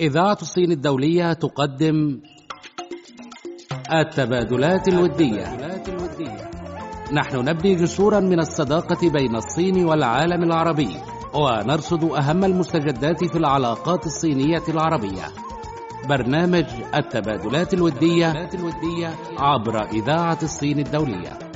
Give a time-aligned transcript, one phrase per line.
[0.00, 2.20] إذاعة الصين الدولية تقدم
[3.92, 5.56] التبادلات الودية.
[7.12, 10.96] نحن نبني جسورا من الصداقة بين الصين والعالم العربي
[11.34, 15.24] ونرصد أهم المستجدات في العلاقات الصينية العربية.
[16.08, 18.48] برنامج التبادلات الودية
[19.38, 21.47] عبر إذاعة الصين الدولية.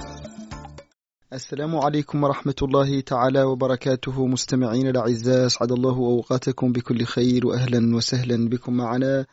[1.32, 4.26] السلام عليكم ورحمة الله تعالى وبركاته.
[4.26, 9.26] مستمعين الأعزاء أسعد الله أوقاتكم بكل خير وأهلا وسهلا بكم معنا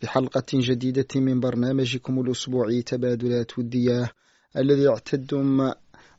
[0.00, 4.10] في حلقة جديدة من برنامجكم الأسبوعي تبادلات ودية
[4.56, 5.70] الذي اعتدتم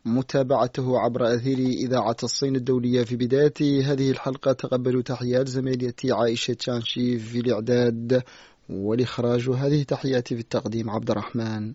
[0.06, 3.04] متابعته عبر أثير إذاعة الصين الدولية.
[3.04, 8.24] في بداية هذه الحلقة تقبلوا تحيات زميلتي عائشة تشانشي في الإعداد
[8.70, 11.74] والإخراج هذه تحياتي في التقديم عبد الرحمن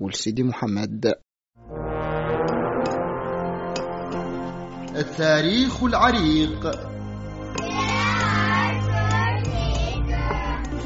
[0.00, 1.14] والسيدي محمد.
[4.98, 6.70] التاريخ العريق.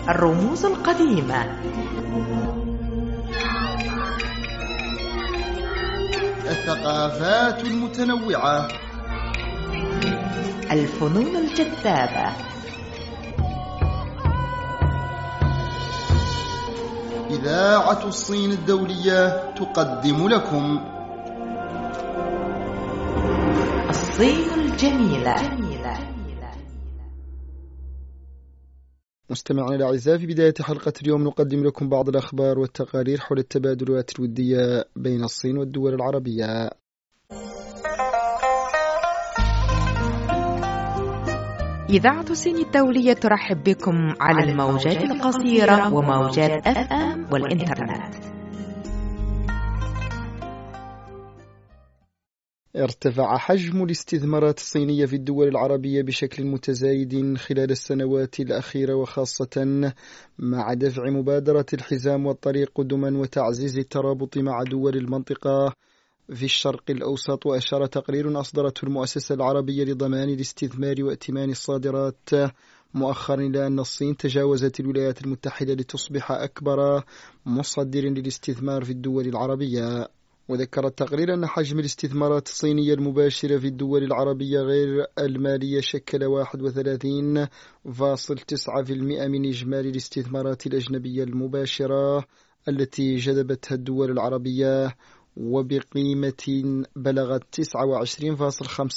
[0.08, 1.44] الرموز القديمة.
[6.44, 8.68] الثقافات المتنوعة.
[10.70, 12.32] الفنون الجذابة.
[17.30, 20.91] إذاعة الصين الدولية تقدم لكم.
[24.12, 25.34] الصين الجميلة
[29.30, 35.24] مستمعينا الأعزاء في بداية حلقة اليوم نقدم لكم بعض الأخبار والتقارير حول التبادلات الودية بين
[35.24, 36.70] الصين والدول العربية.
[41.90, 48.41] إذاعة الصين الدولية ترحب بكم على الموجات القصيرة وموجات أف أم والإنترنت.
[52.76, 59.92] ارتفع حجم الاستثمارات الصينية في الدول العربية بشكل متزايد خلال السنوات الأخيرة وخاصة
[60.38, 65.74] مع دفع مبادرة الحزام والطريق قدما وتعزيز الترابط مع دول المنطقة
[66.34, 67.46] في الشرق الأوسط.
[67.46, 72.28] وأشار تقرير أصدرته المؤسسة العربية لضمان الاستثمار وائتمان الصادرات
[72.94, 77.04] مؤخرا إلى أن الصين تجاوزت الولايات المتحدة لتصبح أكبر
[77.46, 80.08] مصدر للاستثمار في الدول العربية.
[80.48, 86.48] وذكر التقرير أن حجم الاستثمارات الصينية المباشرة في الدول العربية غير المالية شكل 31.9%
[89.28, 92.24] من إجمالي الاستثمارات الأجنبية المباشرة
[92.68, 94.96] التي جذبتها الدول العربية
[95.36, 97.66] وبقيمة بلغت 29.5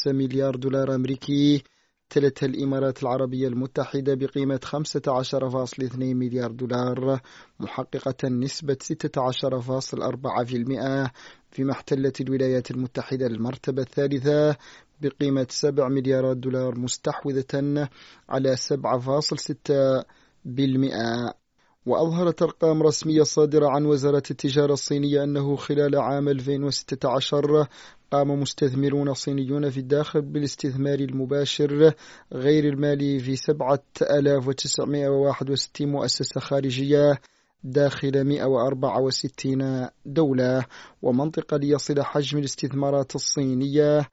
[0.07, 1.63] مليار دولار أمريكي.
[2.09, 7.19] تلتها الإمارات العربية المتحدة بقيمة 15.2 مليار دولار
[7.59, 11.09] محققة نسبة 16.4%
[11.51, 14.57] فيما احتلت الولايات المتحدة المرتبة الثالثة
[15.01, 17.89] بقيمة 7 مليارات دولار مستحوذة
[18.29, 21.44] على 7.6%
[21.85, 27.67] وأظهرت أرقام رسمية صادرة عن وزارة التجارة الصينية أنه خلال عام 2016
[28.11, 31.93] قام مستثمرون صينيون في الداخل بالاستثمار المباشر
[32.33, 37.19] غير المالي في 7961 مؤسسة خارجية
[37.63, 40.65] داخل 164 دولة
[41.01, 44.07] ومنطقة ليصل حجم الاستثمارات الصينية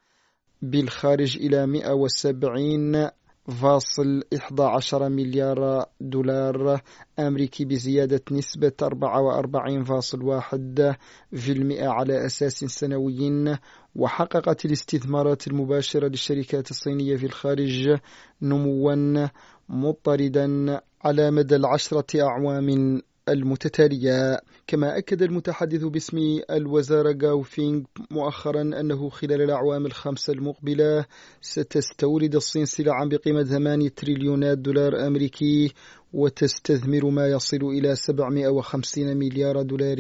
[0.63, 3.09] بالخارج إلى 170
[3.49, 6.81] فاصل 11 مليار دولار
[7.19, 8.87] أمريكي بزيادة نسبة 44.1%
[11.83, 13.59] على أساس سنوي
[13.97, 17.97] وحققت الاستثمارات المباشرة للشركات الصينية في الخارج
[18.43, 19.29] نموا
[19.69, 23.03] مضطردا على مدى العشرة أعوام.
[23.29, 24.41] المتتالية.
[24.67, 26.19] كما أكد المتحدث باسم
[26.51, 31.05] الوزارة غاو فينغ مؤخرا أنه خلال الأعوام الخمسة المقبلة
[31.41, 35.73] ستستورد الصين سلعا بقيمة 8 تريليونات دولار أمريكي
[36.13, 39.97] وتستثمر ما يصل إلى 750 مليار دولار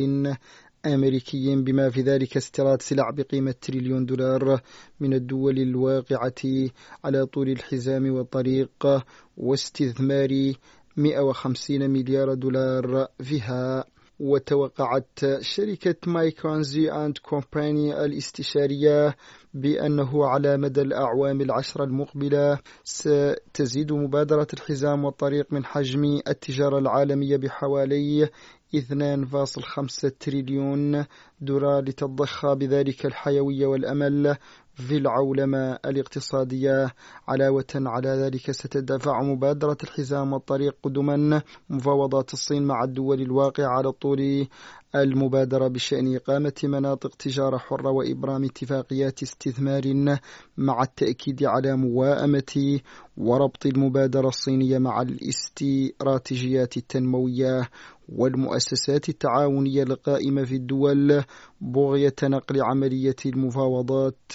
[0.86, 1.56] أمريكي.
[1.56, 4.60] بما في ذلك استيراد سلع بقيمة تريليون دولار
[5.00, 6.70] من الدول الواقعة
[7.04, 9.02] على طول الحزام والطريق
[9.36, 10.52] واستثمار
[10.96, 13.84] 150 مليار دولار فيها.
[14.20, 19.16] وتوقعت شركة مايكرونزي أند كومباني الاستشارية
[19.54, 28.28] بأنه على مدى الأعوام العشرة المقبلة ستزيد مبادرة الحزام والطريق من حجم التجارة العالمية بحوالي
[28.76, 31.04] 2.5 تريليون
[31.40, 34.36] دولار لتضخ بذلك الحيوية والأمل.
[34.74, 36.94] في العولمة الاقتصادية
[37.28, 44.46] علاوة على ذلك ستدفع مبادرة الحزام والطريق قدما مفاوضات الصين مع الدول الواقعة على طول
[44.94, 49.82] المبادرة بشأن إقامة مناطق تجارة حرة وإبرام اتفاقيات استثمار
[50.56, 52.80] مع التأكيد على موائمة
[53.16, 57.68] وربط المبادرة الصينية مع الإستراتيجيات التنموية
[58.08, 61.24] والمؤسسات التعاونية القائمة في الدول
[61.60, 64.32] بغية نقل عملية المفاوضات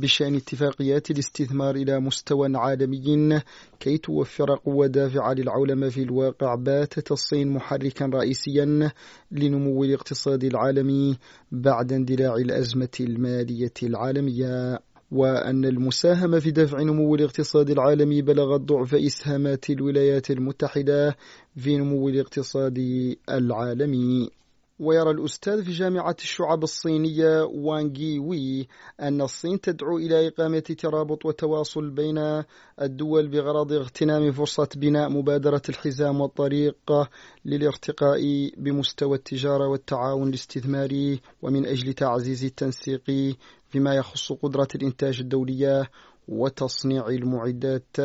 [0.00, 3.40] بشأن اتفاقيات الاستثمار إلى مستوى عالمي
[3.80, 8.92] كي توفر قوة دافعة للعولمة في الواقع باتت الصين محركا رئيسيا
[9.30, 11.18] لنمو الاقتصاد العالمي
[11.52, 14.78] بعد اندلاع الأزمة المالية العالمية.
[15.10, 21.16] وأن المساهمة في دفع نمو الاقتصاد العالمي بلغت ضعف إسهامات الولايات المتحدة
[21.56, 22.78] في نمو الاقتصاد
[23.30, 24.37] العالمي.
[24.80, 28.68] ويرى الأستاذ في جامعة الشعب الصينية وانغي وي
[29.00, 32.44] أن الصين تدعو إلى إقامة ترابط وتواصل بين
[32.82, 36.92] الدول بغرض اغتنام فرصة بناء مبادرة الحزام والطريق
[37.44, 38.20] للارتقاء
[38.56, 43.36] بمستوى التجارة والتعاون الاستثماري ومن أجل تعزيز التنسيق
[43.70, 45.90] فيما يخص قدرة الإنتاج الدولية
[46.28, 47.96] وتصنيع المعدات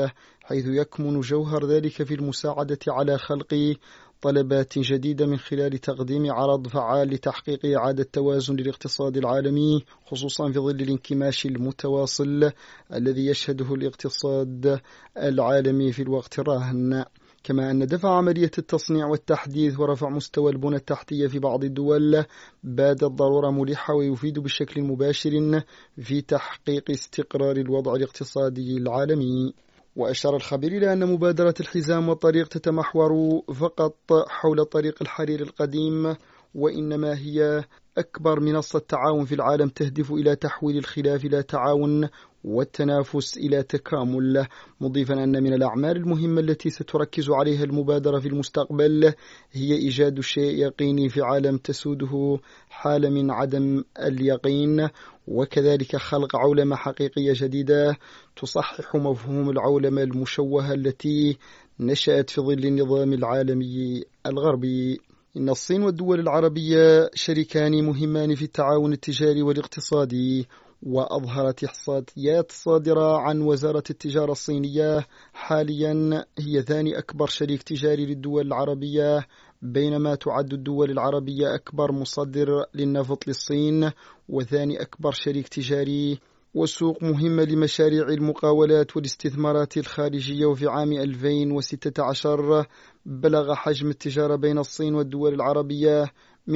[0.43, 3.75] حيث يكمن جوهر ذلك في المساعدة على خلق
[4.23, 10.81] طلبات جديدة من خلال تقديم عرض فعال لتحقيق إعادة توازن للاقتصاد العالمي خصوصا في ظل
[10.81, 12.51] الانكماش المتواصل
[12.93, 14.79] الذي يشهده الاقتصاد
[15.17, 17.05] العالمي في الوقت الراهن.
[17.43, 22.25] كما أن دفع عملية التصنيع والتحديث ورفع مستوى البنى التحتية في بعض الدول
[22.63, 25.63] بادت ضرورة ملحة ويفيد بشكل مباشر
[26.01, 29.53] في تحقيق استقرار الوضع الاقتصادي العالمي.
[29.95, 33.95] وأشار الخبير إلى أن مبادرة الحزام والطريق تتمحور فقط
[34.27, 36.15] حول طريق الحرير القديم
[36.55, 37.63] وإنما هي
[37.97, 42.09] أكبر منصة تعاون في العالم تهدف إلى تحويل الخلاف إلى تعاون
[42.43, 44.47] والتنافس إلى تكامل.
[44.81, 49.13] مضيفا أن من الأعمال المهمة التي ستركز عليها المبادرة في المستقبل
[49.51, 54.89] هي إيجاد شيء يقيني في عالم تسوده حالة من عدم اليقين
[55.27, 57.97] وكذلك خلق عولمة حقيقية جديدة
[58.35, 61.37] تصحح مفهوم العولمة المشوهة التي
[61.79, 64.99] نشأت في ظل النظام العالمي الغربي.
[65.37, 70.47] إن الصين والدول العربية شريكان مهمان في التعاون التجاري والاقتصادي
[70.85, 75.07] وأظهرت إحصائيات صادرة عن وزارة التجارة الصينية.
[75.33, 79.27] حاليا هي ثاني أكبر شريك تجاري للدول العربية
[79.61, 83.91] بينما تعد الدول العربية أكبر مصدر للنفط للصين
[84.29, 86.19] وثاني أكبر شريك تجاري
[86.53, 90.45] وسوق مهمة لمشاريع المقاولات والاستثمارات الخارجية.
[90.45, 92.65] وفي عام 2016
[93.05, 96.11] بلغ حجم التجارة بين الصين والدول العربية
[96.49, 96.53] 171.14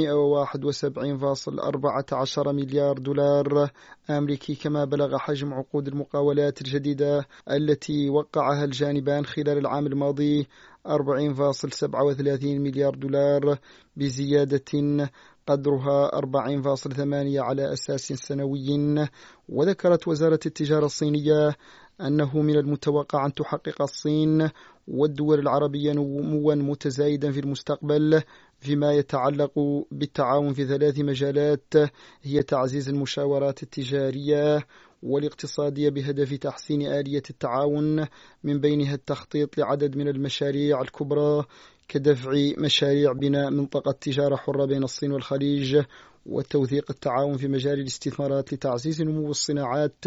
[2.47, 3.69] مليار دولار
[4.09, 10.47] أمريكي كما بلغ حجم عقود المقاولات الجديدة التي وقعها الجانبان خلال العام الماضي
[10.87, 13.57] 40.37 مليار دولار
[13.95, 15.09] بزيادة
[15.47, 16.99] قدرها 40.8
[17.37, 19.07] على أساس سنوي.
[19.49, 21.55] وذكرت وزارة التجارة الصينية
[22.01, 24.49] أنه من المتوقع أن تحقق الصين
[24.87, 28.21] والدول العربية نموا متزايدا في المستقبل
[28.59, 29.51] فيما يتعلق
[29.91, 31.73] بالتعاون في ثلاث مجالات
[32.23, 34.67] هي تعزيز المشاورات التجارية
[35.03, 38.05] والاقتصادية بهدف تحسين آلية التعاون
[38.43, 41.45] من بينها التخطيط لعدد من المشاريع الكبرى
[41.87, 45.81] كدفع مشاريع بناء منطقة تجارة حرة بين الصين والخليج
[46.25, 50.05] وتوثيق التعاون في مجال الاستثمارات لتعزيز نمو الصناعات.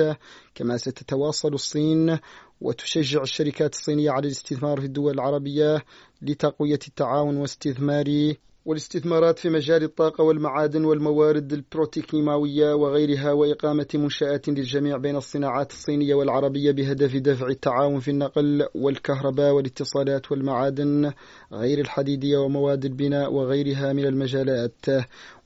[0.55, 2.19] كما ستتواصل الصين
[2.61, 5.85] وتشجع الشركات الصينية على الاستثمار في الدول العربية
[6.23, 8.35] لتقوية التعاون واستثمار
[8.65, 16.73] والاستثمارات في مجال الطاقة والمعادن والموارد البروتيكيماوية وغيرها وإقامة منشآت للجميع بين الصناعات الصينية والعربية
[16.73, 21.13] بهدف دفع التعاون في النقل والكهرباء والاتصالات والمعادن
[21.53, 24.87] غير الحديدية ومواد البناء وغيرها من المجالات.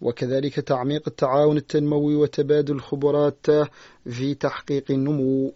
[0.01, 3.47] وكذلك تعميق التعاون التنموي وتبادل الخبرات
[4.11, 5.53] في تحقيق النمو.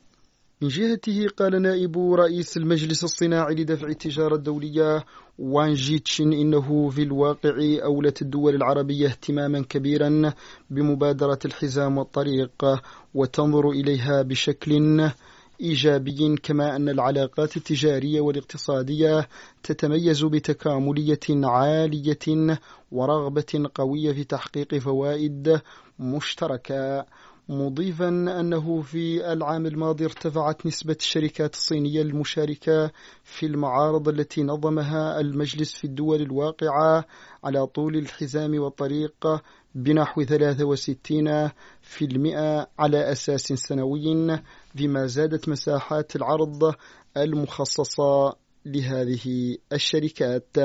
[0.62, 5.04] من جهته قال نائب رئيس المجلس الصناعي لدفع التجارة الدولية
[5.38, 10.32] وان جيتشن إنه في الواقع أولت الدول العربية اهتماما كبيرا
[10.70, 12.64] بمبادرة الحزام والطريق
[13.14, 15.10] وتنظر إليها بشكل
[15.60, 19.28] إيجابي كما أن العلاقات التجارية والاقتصادية
[19.62, 22.58] تتميز بتكاملية عالية
[22.92, 25.60] ورغبة قوية في تحقيق فوائد
[25.98, 27.04] مشتركة.
[27.49, 32.90] مضيفا أنه في العام الماضي ارتفعت نسبة الشركات الصينية المشاركة
[33.25, 37.05] في المعارض التي نظمها المجلس في الدول الواقعة
[37.45, 39.43] على طول الحزام والطريق
[39.75, 41.50] بنحو 63
[41.83, 44.40] في المئة على أساس سنوي
[44.76, 46.75] فيما زادت مساحات العرض
[47.17, 48.37] المخصصة
[48.68, 50.56] لهذه الشركات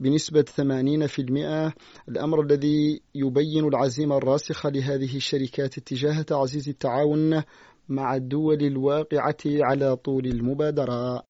[0.00, 1.72] بنسبة 80%
[2.08, 7.42] الأمر الذي يبين العزيمة الراسخة لهذه الشركات اتجاه تعزيز التعاون
[7.88, 11.29] مع الدول الواقعة على طول المبادرة.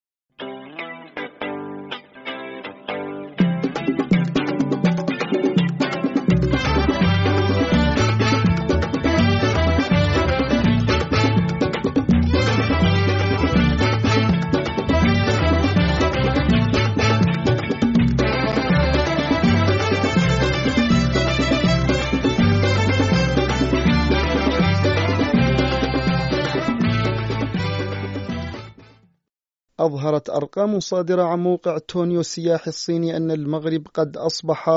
[29.81, 34.69] أظهرت أرقام صادرة عن موقع تونيو السياحي الصيني أن المغرب قد أصبح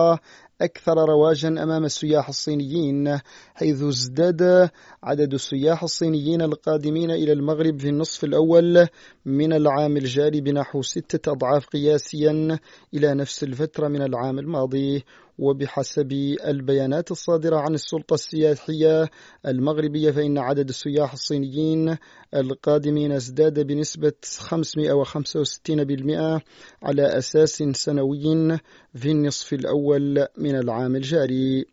[0.61, 3.19] أكثر رواجا أمام السياح الصينيين
[3.53, 4.69] حيث ازداد
[5.03, 8.87] عدد السياح الصينيين القادمين إلى المغرب في النصف الأول
[9.25, 12.59] من العام الجاري بنحو ستة أضعاف قياسيا
[12.93, 15.03] إلى نفس الفترة من العام الماضي.
[15.39, 16.11] وبحسب
[16.45, 19.09] البيانات الصادرة عن السلطة السياحية
[19.47, 21.97] المغربية فإن عدد السياح الصينيين
[22.35, 26.41] القادمين ازداد بنسبة 565%
[26.83, 28.57] على أساس سنوي
[28.95, 31.65] في النصف الأول من العام الجاري.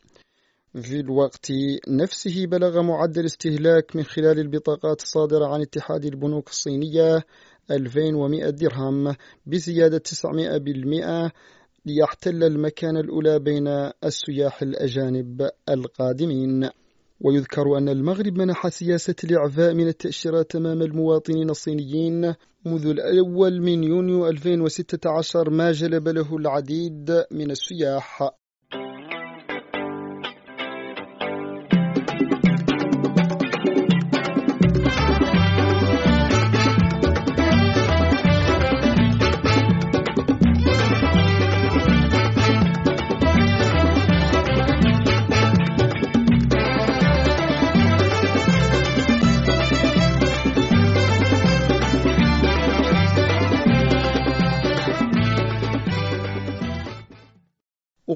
[0.74, 1.52] في الوقت
[1.88, 7.24] نفسه بلغ معدل استهلاك من خلال البطاقات الصادرة عن اتحاد البنوك الصينية
[7.70, 11.30] 2100 درهم بزيادة 900%
[11.86, 13.68] ليحتل المكان الأولى بين
[14.04, 16.70] السياح الأجانب القادمين.
[17.20, 22.34] ويذكر أن المغرب منح سياسة الإعفاء من التأشيرات أمام المواطنين الصينيين
[22.66, 28.39] منذ الأول من يونيو 2016 ما جلب له العديد من السياح.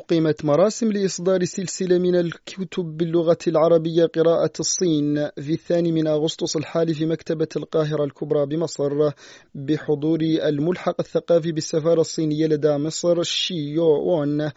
[0.04, 6.94] أقيمت مراسم لإصدار سلسلة من الكتب باللغة العربية قراءة الصين في الثاني من أغسطس الحالي
[6.94, 9.11] في مكتبة القاهرة الكبرى بمصر
[9.54, 14.50] بحضور الملحق الثقافي بالسفارة الصينية لدى مصر شيو وون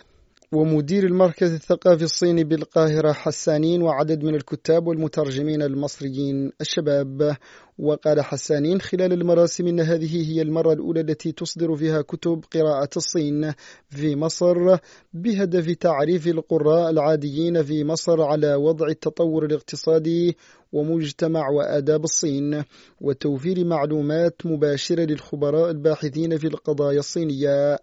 [0.51, 7.37] ومدير المركز الثقافي الصيني بالقاهرة حسانين وعدد من الكتاب والمترجمين المصريين الشباب.
[7.79, 13.53] وقال حسانين خلال المراسم إن هذه هي المرة الأولى التي تصدر فيها كتب قراءة الصين
[13.89, 14.77] في مصر
[15.13, 20.37] بهدف تعريف القراء العاديين في مصر على وضع التطور الاقتصادي
[20.73, 22.63] ومجتمع وآداب الصين
[23.01, 27.79] وتوفير معلومات مباشرة للخبراء الباحثين في القضايا الصينية.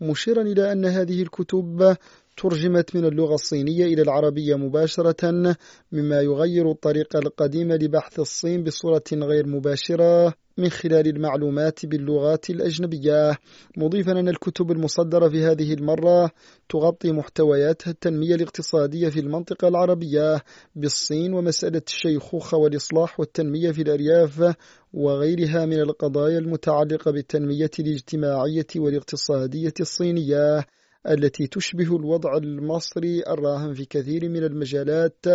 [0.00, 1.96] مشيرا إلى أن هذه الكتب
[2.38, 5.56] ترجمت من اللغة الصينية إلى العربية مباشرة
[5.92, 13.38] مما يغير الطريقة القديمة لبحث الصين بصورة غير مباشرة من خلال المعلومات باللغات الأجنبية.
[13.76, 16.30] مضيفا أن الكتب المصدرة في هذه المرة
[16.68, 20.42] تغطي محتويات التنمية الاقتصادية في المنطقة العربية
[20.76, 24.54] بالصين ومسألة الشيخوخة والإصلاح والتنمية في الأرياف
[24.92, 30.64] وغيرها من القضايا المتعلقة بالتنمية الاجتماعية والاقتصادية الصينية.
[31.06, 35.26] التي تشبه الوضع المصري الراهن في كثير من المجالات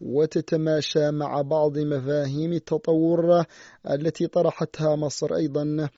[0.00, 3.44] وتتماشى مع بعض مفاهيم التطور
[3.90, 5.88] التي طرحتها مصر أيضا.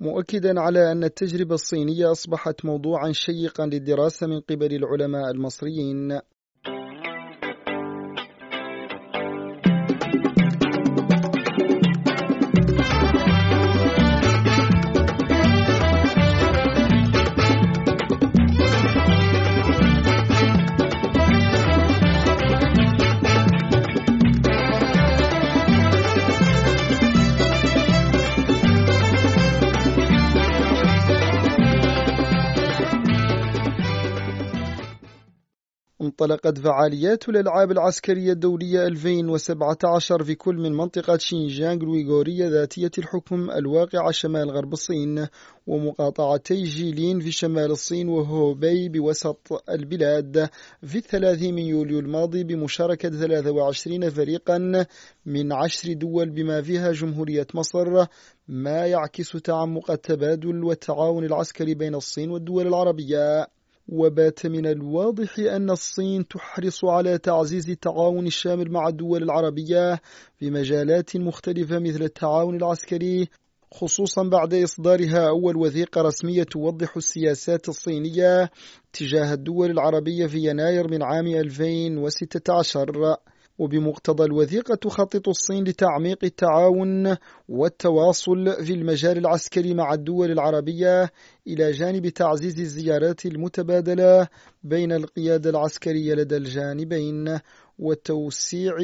[0.00, 6.20] مؤكدا على أن التجربة الصينية أصبحت موضوعا شيقا للدراسة من قبل العلماء المصريين.
[36.14, 44.10] انطلقت فعاليات الألعاب العسكرية الدولية 2017 في كل من منطقة شينجيانغ الويغورية ذاتية الحكم الواقعة
[44.10, 45.26] شمال غرب الصين
[45.66, 50.48] ومقاطعتي جيلين في شمال الصين وهوبي بوسط البلاد.
[50.86, 54.86] في الثلاثين من يوليو الماضي بمشاركة 23 فريقا
[55.26, 58.06] من عشر دول بما فيها جمهورية مصر
[58.48, 63.46] ما يعكس تعمق التبادل والتعاون العسكري بين الصين والدول العربية.
[63.88, 70.00] وبات من الواضح أن الصين تحرص على تعزيز التعاون الشامل مع الدول العربية
[70.36, 73.28] في مجالات مختلفة مثل التعاون العسكري
[73.72, 78.50] خصوصا بعد إصدارها أول وثيقة رسمية توضح السياسات الصينية
[78.92, 83.16] تجاه الدول العربية في يناير من عام 2016
[83.58, 87.16] وبمقتضى الوثيقة تخطط الصين لتعميق التعاون
[87.48, 91.10] والتواصل في المجال العسكري مع الدول العربية
[91.46, 94.28] إلى جانب تعزيز الزيارات المتبادلة
[94.62, 97.38] بين القيادة العسكرية لدى الجانبين.
[97.78, 98.74] وتوسيع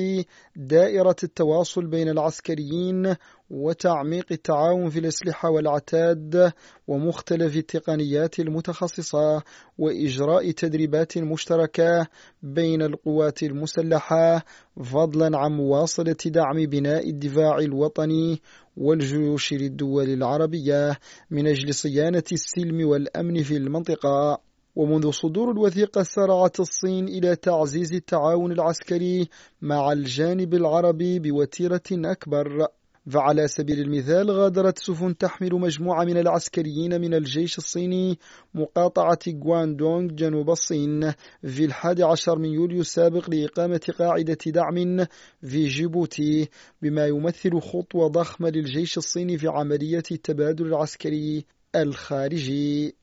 [0.56, 3.16] دائرة التواصل بين العسكريين
[3.50, 6.52] وتعميق التعاون في الأسلحة والعتاد
[6.88, 9.42] ومختلف التقنيات المتخصصة
[9.78, 12.06] وإجراء تدريبات مشتركة
[12.42, 14.44] بين القوات المسلحة
[14.76, 18.42] فضلا عن مواصلة دعم بناء الدفاع الوطني
[18.76, 20.99] والجيوش للدول العربية
[21.30, 24.50] من أجل صيانة السلم والأمن في المنطقة.
[24.81, 29.29] ومنذ صدور الوثيقة سارعت الصين إلى تعزيز التعاون العسكري
[29.63, 32.67] مع الجانب العربي بوتيرة أكبر.
[33.11, 38.19] فعلى سبيل المثال غادرت سفن تحمل مجموعة من العسكريين من الجيش الصيني
[38.55, 45.07] مقاطعة غواندونغ جنوب الصين في الحادي عشر من يوليو السابق لإقامة قاعدة دعم
[45.43, 46.49] في جيبوتي
[46.83, 51.45] بما يمثل خطوة ضخمة للجيش الصيني في عملية التبادل العسكري
[51.77, 53.00] الخارجي.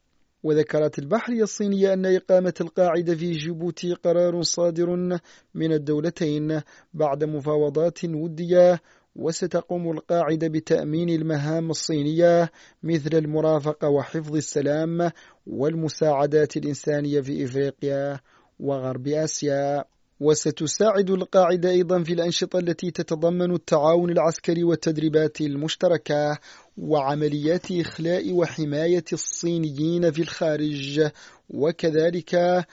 [0.48, 5.20] وذكرت البحرية الصينية أن إقامة القاعدة في جيبوتي قرار صادر
[5.54, 6.62] من الدولتين
[6.94, 8.82] بعد مفاوضات ودية
[9.16, 12.52] وستقوم القاعدة بتأمين المهام الصينية
[12.84, 15.12] مثل المرافقة وحفظ السلام
[15.48, 18.20] والمساعدات الإنسانية في إفريقيا
[18.60, 19.97] وغرب آسيا.
[20.20, 26.40] وستساعد القاعدة أيضا في الأنشطة التي تتضمن التعاون العسكري والتدريبات المشتركة
[26.78, 31.10] وعمليات إخلاء وحماية الصينيين في الخارج
[31.50, 32.66] وكذلك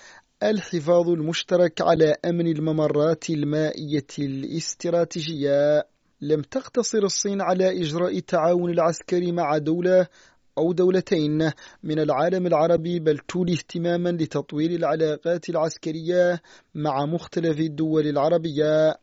[0.42, 5.86] الحفاظ المشترك على أمن الممرات المائية الاستراتيجية.
[6.20, 10.06] لم تقتصر الصين على إجراء التعاون العسكري مع دولة
[10.58, 11.50] أو دولتين
[11.82, 16.42] من العالم العربي بل تولي اهتماما لتطوير العلاقات العسكرية
[16.74, 18.94] مع مختلف الدول العربية.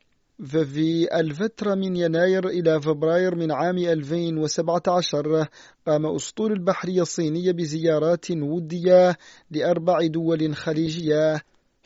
[0.45, 5.47] ففي الفترة من يناير إلى فبراير من عام 2017
[5.87, 9.17] قام أسطول البحرية الصينية بزيارات ودية
[9.51, 11.41] لأربع دول خليجية.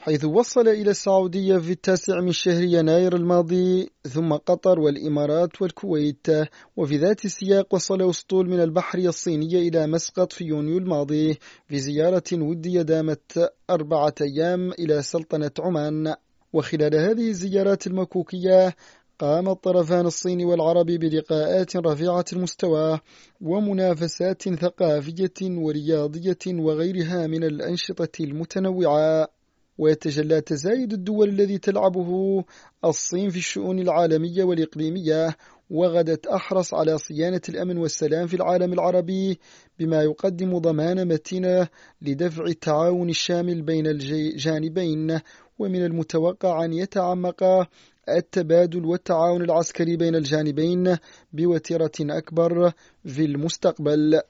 [0.06, 6.28] حيث وصل إلى السعودية في التاسع من شهر يناير الماضي ثم قطر والإمارات والكويت.
[6.78, 12.24] وفي ذات السياق وصل أسطول من البحرية الصينية إلى مسقط في يونيو الماضي في زيارة
[12.34, 16.16] ودية دامت أربعة أيام إلى سلطنة عمان.
[16.54, 18.76] وخلال هذه الزيارات المكوكية
[19.20, 23.00] قام الطرفان الصيني والعربي بلقاءات رفيعة المستوى
[23.42, 29.35] ومنافسات ثقافية ورياضية وغيرها من الأنشطة المتنوعة.
[29.78, 32.44] ويتجلى تزايد الدول الذي تلعبه
[32.86, 35.36] الصين في الشؤون العالمية والإقليمية
[35.70, 39.40] وغدت أحرص على صيانة الأمن والسلام في العالم العربي
[39.80, 41.68] بما يقدم ضمان متينة
[42.02, 45.20] لدفع التعاون الشامل بين الجانبين
[45.60, 47.44] ومن المتوقع أن يتعمق
[48.10, 50.98] التبادل والتعاون العسكري بين الجانبين
[51.34, 52.72] بوتيرة أكبر
[53.06, 54.22] في المستقبل.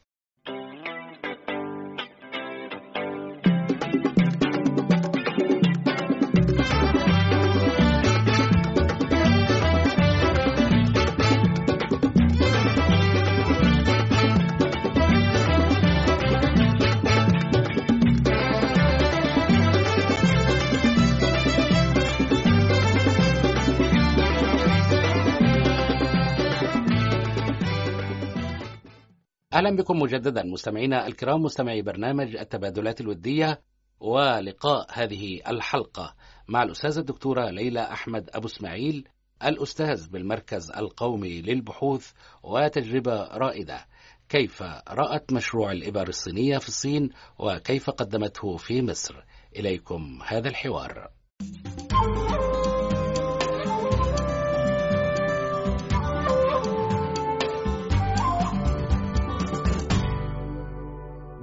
[29.56, 33.62] أهلا بكم مجددا مستمعينا الكرام مستمعي برنامج التبادلات الودية
[34.00, 36.16] ولقاء هذه الحلقة
[36.48, 39.08] مع الأستاذة الدكتورة ليلى أحمد أبو إسماعيل
[39.46, 42.12] الأستاذ بالمركز القومي للبحوث
[42.44, 43.86] وتجربة رائدة.
[44.30, 49.16] كيف رأت مشروع الإبر الصينية في الصين وكيف قدمته في مصر؟
[49.56, 51.10] إليكم هذا الحوار.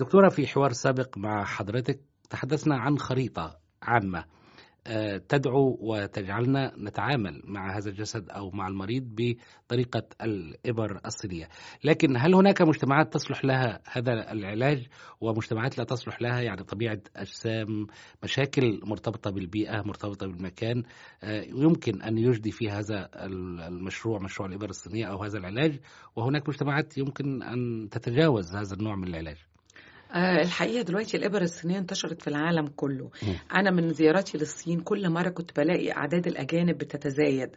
[0.02, 4.24] دكتورة في حوار سابق مع حضرتك تحدثنا عن خريطة عامة
[5.28, 11.48] تدعو وتجعلنا نتعامل مع هذا الجسد أو مع المريض بطريقة الإبر الصينية،
[11.84, 14.86] لكن هل هناك مجتمعات تصلح لها هذا العلاج؟
[15.20, 17.86] ومجتمعات لا تصلح لها يعني طبيعة أجسام،
[18.22, 20.82] مشاكل مرتبطة بالبيئة، مرتبطة بالمكان
[21.46, 23.08] يمكن أن يجدي في هذا
[23.68, 25.80] المشروع مشروع الإبر الصينية أو هذا العلاج،
[26.16, 29.51] وهناك مجتمعات يمكن أن تتجاوز هذا النوع من العلاج.
[30.14, 33.11] آه الحقيقة دلوقتي الابر الصينية انتشرت في العالم كله.
[33.55, 37.51] أنا من زياراتي للصين كل مرة كنت بلاقي أعداد الأجانب بتتزايد.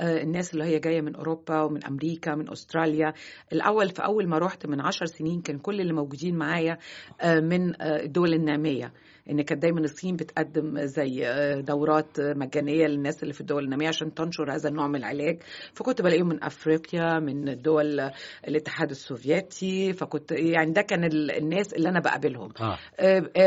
[0.00, 3.12] الناس اللي هي جاية من أوروبا ومن أمريكا من أستراليا.
[3.52, 6.78] الأول في أول ما رحت من عشر سنين كان كل اللي موجودين معايا
[7.20, 8.92] آه من آه الدول النامية.
[9.30, 11.24] إن كانت دايما الصين بتقدم زي
[11.66, 15.38] دورات مجانية للناس اللي في الدول النامية عشان تنشر هذا النوع من العلاج.
[15.74, 18.10] فكنت بلاقيهم من أفريقيا من دول
[18.48, 19.92] الاتحاد السوفيتي.
[19.92, 22.52] فكنت يعني ده كان الناس اللي أنا بقابلهم.
[22.60, 22.78] آه.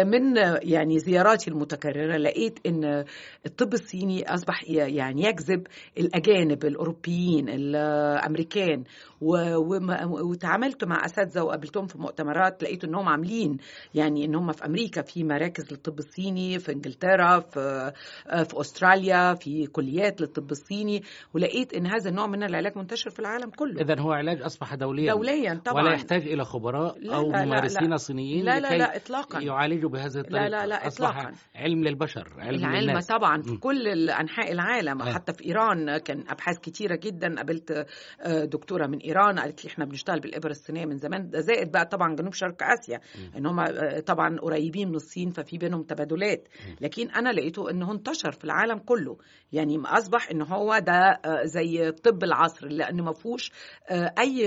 [0.03, 3.05] من يعني زياراتي المتكررة لقيت إن
[3.45, 6.40] الطب الصيني أصبح يعني يجذب الأجانب.
[6.41, 8.83] الأوروبيين الأمريكان
[9.21, 13.57] وتعاملت مع أساتذة وقابلتهم في مؤتمرات لقيت إنهم عاملين
[13.93, 17.91] يعني ان هم في أمريكا في مراكز للطب الصيني في إنجلترا في
[18.25, 23.49] في أستراليا في كليات للطب الصيني ولقيت إن هذا النوع من العلاج منتشر في العالم
[23.49, 23.81] كله.
[23.81, 25.13] اذا هو علاج أصبح دوليا.
[25.13, 25.83] دوليا طبعا.
[25.83, 27.97] ولا يحتاج إلى خبراء لا أو لا ممارسين لا.
[27.97, 29.39] صينيين لا لا لا اطلاقا.
[29.39, 30.47] يعالجوا بهذه الطريقة.
[30.47, 31.35] لا لا أصبح إطلاقاً.
[31.55, 33.07] علم للبشر علم العلم للناس.
[33.07, 33.57] طبعا في م.
[33.57, 35.13] كل انحاء العالم آه.
[35.13, 37.35] حتى في إيران كان أبحاث كتيرة جدا.
[37.35, 37.85] قابلت
[38.21, 39.39] آه، دكتورة من إيران.
[39.39, 41.29] قالت لي إحنا بنشتغل بالإبر الصينية من زمان.
[41.29, 42.99] ده زائد بقى طبعا جنوب شرق آسيا
[43.37, 46.47] إن هم آه، طبعا قريبين من الصين ففي بينهم تبادلات.
[46.81, 49.17] لكن أنا لقيته إنه انتشر في العالم كله.
[49.51, 50.93] يعني أصبح إن هو ده
[51.25, 53.51] آه، زي طب العصر لأن ما فيهوش
[53.91, 54.39] أي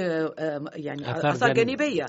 [0.74, 1.64] يعني آثار جانبية.
[1.64, 2.06] جانبية.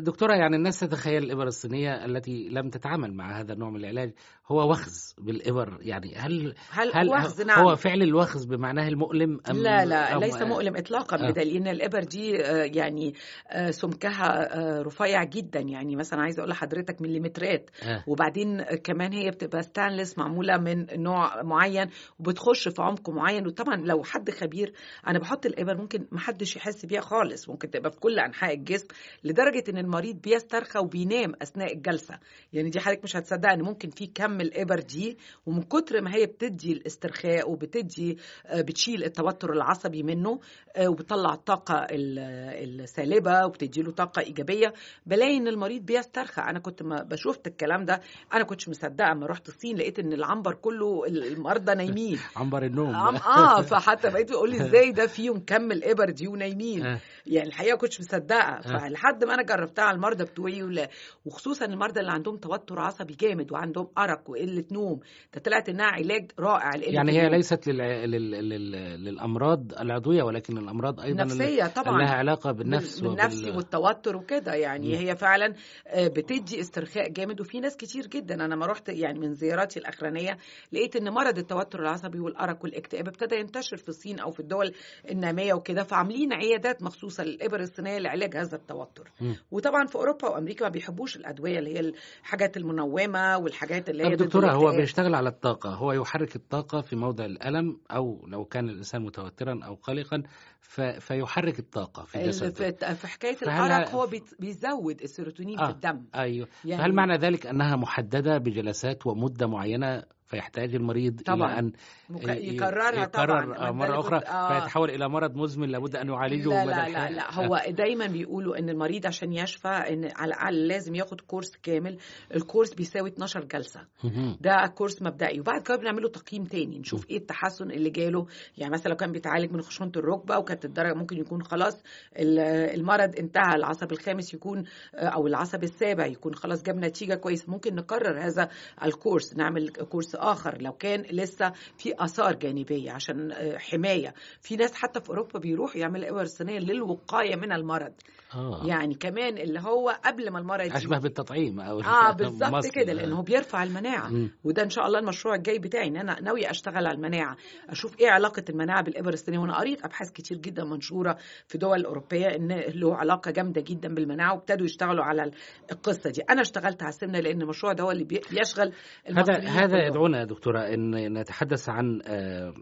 [0.00, 4.12] دكتورة يعني الناس تتخيل الإبر الصينية التي لم تتعامل مع هذا النوع من العلاج.
[4.48, 5.78] هو وخز بالإبر.
[5.80, 7.60] يعني هل هل, هل وخز؟ نعم.
[7.60, 11.30] هو فعل الوخز بمعناه المؤلم أم لا لا أم ليس مؤلم اطلاقا آه.
[11.30, 13.14] بدليل إن الإبر دي آه، يعني
[13.50, 15.60] آه، سمكها آه، رفيع جدا.
[15.60, 17.70] يعني مثلا عايزه أقول لحضرتك مليمترات.
[17.82, 18.04] آه.
[18.06, 23.46] وبعدين كمان هي بتبقى ستانلس معمولة من نوع معين وبتخش في عمق معين.
[23.46, 24.72] وطبعا لو حد خبير
[25.08, 27.48] أنا بحط الإبر ممكن ما حدش يحس بيها خالص.
[27.48, 28.86] ممكن تبقى في كل أنحاء الجسم
[29.24, 32.18] لدرجة إن المريض بيسترخى وبينام أثناء الجلسة.
[32.52, 36.26] يعني دي حضرتك مش هتصدق ان ممكن في كم الإبر دي ومن كتر ما هي
[36.26, 40.40] بتدي الاسترخاء وبتدي آه، بتشيل التوتر العصبي منه
[40.76, 44.72] آه، وبتطلع الطاقه ال- السالبه وبتدي له طاقة إيجابية
[45.06, 46.42] بلاقي إن المريض بيسترخى.
[46.42, 48.00] أنا كنت ما بشوفت الكلام ده.
[48.34, 52.18] أنا كنتش مصدقة أما رحت الصين لقيت إن العنبر كله المرضى نايمين.
[52.36, 52.94] عنبر النوم.
[52.94, 53.16] آه
[53.58, 56.86] آه، فحتى بقيت بقول لي إزاي ده فيهم كم الإبر دي ونايمين.
[56.86, 57.00] آه.
[57.26, 58.60] يعني الحقيقة كنتش مصدقة.
[58.60, 60.88] فلحد ما أنا جربتها على المرضى بتوعي
[61.26, 63.88] وخصوصا المرضى اللي عندهم توتر عصبي جامد وعندهم
[64.28, 65.00] وقلة نوم
[65.34, 67.34] ده طلعت إنها علاج رائع يعني هي النوم.
[67.34, 67.76] ليست لل...
[68.10, 68.30] لل...
[68.30, 68.72] لل...
[69.04, 71.98] للأمراض العضوية ولكن الأمراض أيضا نفسية اللي طبعا.
[72.02, 75.54] لها علاقة بالنفس بال- بالنفسي والتوتر وكده يعني هي فعلا
[75.86, 80.38] آه، بتدي استرخاء جامد وفي ناس كتير جدا أنا ما رحت يعني من زياراتي الأخرانية
[80.72, 84.72] لقيت إن مرض التوتر العصبي والأرق والاكتئاب ابتدى ينتشر في الصين أو في الدول
[85.10, 89.36] النامية وكده فعاملين عيادات مخصوصة للإبر الصينية لعلاج هذا التوتر مم.
[89.50, 91.80] وطبعا في أوروبا وأمريكا ما بيحبوش الأدوية اللي هي
[92.20, 94.76] الحاجات المنومة والحاجات اللي هي دكتورة هو.
[94.76, 99.74] بيشتغل على الطاقة هو يحرك الطاقة في موضع الألم أو لو كان الإنسان متوترا أو
[99.74, 100.22] قلقا
[100.60, 100.80] ف...
[100.80, 105.70] فيحرك الطاقة في الجسد في في حكاية فهل- الارق هو بيزود السيروتونين في آه.
[105.70, 110.02] الدم أيوه يعني- فهل معنى ذلك أنها محددة بجلسات ومدة معينة
[110.34, 111.72] فيحتاج المريض طبعا.
[112.10, 113.24] إلى أن يكررها طبعا.
[113.42, 114.60] يكرر آه، ده مرة أخرى آه.
[114.60, 117.10] فيتحول إلى مرض مزمن لابد أن يعالجه لا لا لا.
[117.10, 117.34] لا.
[117.34, 121.98] هو دايما بيقولوا إن المريض عشان يشفى إن على الأقل لازم ياخد كورس كامل.
[122.34, 123.80] الكورس بيساوي 12 جلسة.
[124.04, 124.38] مهم.
[124.40, 125.40] ده كورس مبدئي.
[125.40, 128.26] وبعد كده بنعمله تقييم تاني نشوف إيه التحسن اللي جاله.
[128.58, 131.82] يعني مثلا لو كان بيتعالج من خشونة الركبة وكانت الدرجة ممكن يكون خلاص
[132.18, 132.38] ال-
[132.80, 138.20] المرض انتهى العصب الخامس يكون أو العصب السابع يكون خلاص جاب نتيجة كويسه ممكن نكرر
[138.26, 138.48] هذا
[138.84, 144.14] الكورس نعمل كورس آخر لو كان لسه في آثار جانبية عشان آه، حماية.
[144.40, 147.92] في ناس حتى في أوروبا بيروحوا يعملوا ابر صينية للوقاية من المرض.
[148.34, 148.62] آه.
[148.66, 150.72] يعني كمان اللي هو قبل ما المرض.
[150.76, 152.66] أشبه بالتطعيم أو آه بالظبط.
[152.74, 154.30] كده لأنه هو بيرفع المناعة مم.
[154.44, 157.36] وده إن شاء الله المشروع الجاي بتاعي إن أنا ناوية أشتغل على المناعة
[157.68, 161.16] أشوف إيه علاقة المناعة بالابر الصينيه وأنا قريت أبحاث كتير جدا منشورة
[161.48, 165.30] في دول أوروبية إن له علاقة جامدة جدا بالمناعة وابتدوا يشتغلوا على
[165.72, 168.72] القصة دي أنا اشتغلت على السمنة لأن المشروع ده هو اللي بي- بيشغل
[169.16, 169.86] هذا هذا.
[169.86, 172.54] يدعونا يا دكتورة أن نتحدث عن آه،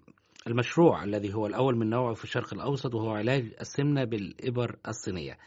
[0.47, 5.39] المشروع الذي هو الأول من نوعه في الشرق الأوسط وهو علاج السمنة بالإبر الصينية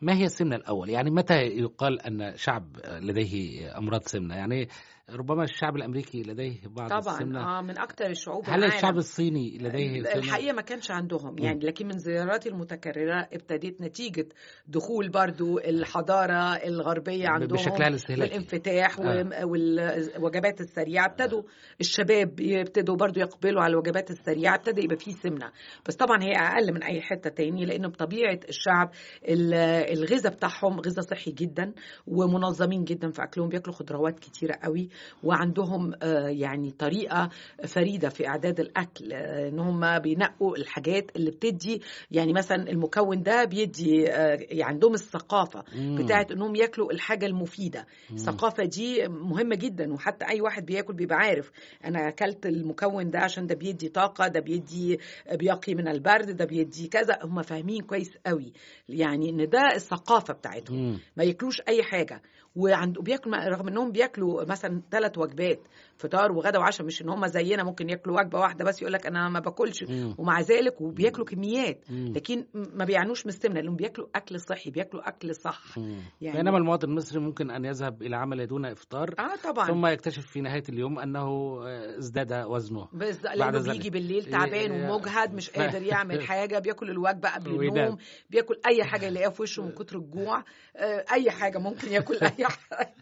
[0.00, 4.68] ما هي السمنة الأول؟ يعني متى يقال أن شعب لديه أمراض سمنة؟ يعني
[5.10, 8.74] ربما الشعب الأمريكي لديه بعض طبعا السمنة آه من أكتر الشعوب هل العالم.
[8.76, 14.26] الشعب الصيني لديه سمنة؟ الحقيقة ما كانش عندهم يعني لكن من زياراتي المتكررة ابتديت نتيجة
[14.66, 18.32] دخول برضو الحضارة الغربية عندهم بشكلها الاستهلاكي.
[18.32, 19.44] والانفتاح آه.
[19.46, 21.42] والوجبات السريعة ابتدوا
[21.80, 25.50] الشباب يبتدوا برضو يقبلوا على الوجبات السريعة ابتدى يبقى فيه سمنة
[25.88, 28.90] بس طبعا هي أقل من أي حتة تاني لأن بطبيعة الشعب
[29.28, 29.54] ال-
[29.98, 31.72] الغذاء بتاعهم غذاء صحي جدا
[32.06, 34.88] ومنظمين جدا في أكلهم بياكلوا خضروات كتيرة قوي
[35.22, 37.28] وعندهم آه، يعني طريقة
[37.66, 43.44] فريدة في إعداد الأكل آه، إن هم بينقوا الحاجات اللي بتدي يعني مثلا المكون ده
[43.44, 45.96] بيدي آه، يعني عندهم الثقافة مم.
[45.96, 47.86] بتاعت إنهم ياكلوا الحاجة المفيدة.
[48.12, 51.50] الثقافة دي مهمة جدا وحتى أي واحد بياكل بيبقى عارف.
[51.84, 54.98] أنا أكلت المكون ده عشان ده بيدي طاقة ده بيدي
[55.32, 57.18] بيقي من البرد ده بيدي كذا.
[57.22, 58.52] هم فاهمين كويس قوي
[58.88, 60.98] يعني إن ده الثقافة بتاعتهم.
[61.16, 62.22] ما ياكلوش أي حاجة.
[62.58, 65.60] وعند بياكل رغم إنهم بياكلوا مثلا ثلاث وجبات.
[65.98, 69.28] فطار وغدا وعشاء مش إن هم زينا ممكن ياكلوا وجبة واحدة بس يقول لك أنا
[69.28, 70.14] ما باكلش مم.
[70.18, 72.12] ومع ذلك وبياكلوا كميات مم.
[72.16, 76.00] لكن ما بيعنوش من السمنه لأنهم بياكلوا أكل صحي بياكلوا أكل صح مم.
[76.20, 80.26] يعني- بينما المواطن المصري ممكن أن يذهب إلى عمل دون إفطار آه طبعا ثم يكتشف
[80.26, 81.20] في نهاية اليوم أنه
[81.66, 83.72] آه، ازداد وزنه بس لأنه.
[83.72, 87.50] بيجي بالليل تعبان ومجهد مش قادر يعمل حاجة بياكل الوجبة قبل.
[87.50, 87.96] النوم
[88.30, 90.44] بياكل أي حاجة يلاقيها في وشه من كتر الجوع
[90.76, 92.94] آه، أي حاجة ممكن ياكل أي حاجة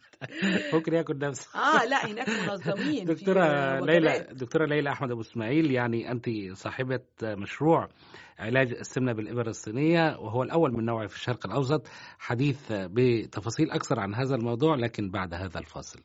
[0.73, 3.07] ممكن ياكل نفسه آه لا هناك منظمين
[3.81, 3.89] وجبات.
[3.89, 7.89] ليلى دكتورة ليلى أحمد أبو إسماعيل يعني أنت صاحبة مشروع
[8.39, 14.15] علاج السمنة بالإبر الصينية وهو الأول من نوعه في الشرق الأوسط حديث بتفاصيل أكثر عن
[14.15, 16.01] هذا الموضوع لكن بعد هذا الفاصل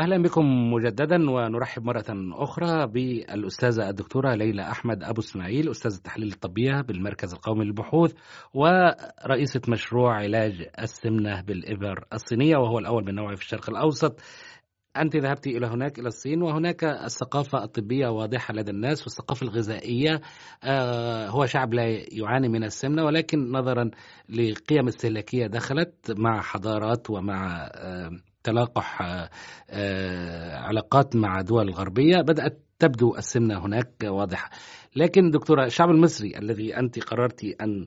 [0.00, 6.80] أهلا بكم مجددا ونرحب مرة أخرى بالأستاذة الدكتورة ليلى أحمد أبو إسماعيل أستاذ التحليل الطبية
[6.80, 8.14] بالمركز القومي للبحوث
[8.54, 14.20] ورئيسة مشروع علاج السمنة بالإبر الصينية وهو الأول من نوعه في الشرق الأوسط.
[14.96, 20.20] أنت ذهبت إلى هناك إلى الصين وهناك الثقافة الطبية واضحة لدى الناس والثقافة الغذائية
[20.64, 23.90] آه، هو شعب لا يعاني من السمنة ولكن نظرا
[24.28, 28.10] لقيم استهلاكية دخلت مع حضارات ومع آه،
[28.42, 29.30] تلاقح آه،
[29.70, 34.50] آه، علاقات مع دول الغربية بدأت تبدو السمنة هناك واضحة.
[34.96, 37.86] لكن دكتورة الشعب المصري الذي أنت قررت أن